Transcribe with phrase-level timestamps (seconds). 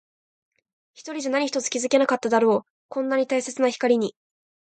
[0.95, 2.71] 一人じゃ何一つ気づけなかっただろう。
[2.89, 4.15] こんなに大切な光に。